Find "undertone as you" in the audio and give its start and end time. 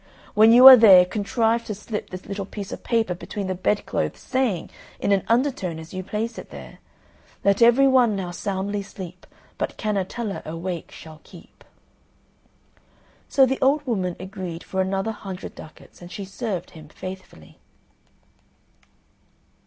5.27-6.01